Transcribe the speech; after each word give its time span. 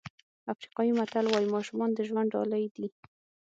افریقایي 0.53 0.91
متل 0.99 1.25
وایي 1.27 1.47
ماشومان 1.55 1.89
د 1.93 1.99
ژوند 2.07 2.31
ډالۍ 2.33 2.65
دي. 2.75 2.87